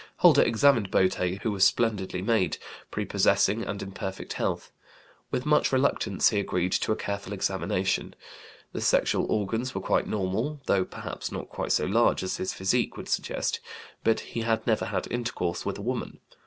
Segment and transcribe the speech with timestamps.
[0.17, 2.57] Holder examined boté who was splendidly made,
[2.89, 4.71] prepossessing, and in perfect health.
[5.29, 8.15] With much reluctance he agreed to a careful examination.
[8.73, 12.97] The sexual organs were quite normal, though perhaps not quite so large as his physique
[12.97, 13.59] would suggest,
[14.03, 16.19] but he had never had intercourse with a woman.